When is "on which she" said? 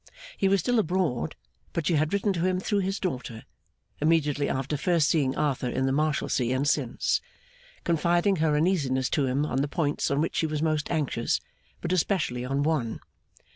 10.09-10.47